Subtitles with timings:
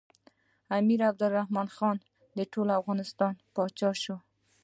[0.77, 1.97] امیر عبدالرحمن خان
[2.37, 4.15] د ټول افغانستان پاچا شو.